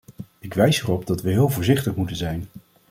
[0.39, 2.45] Ik wijs u erop dat we heel voorzichtig moeten zijn.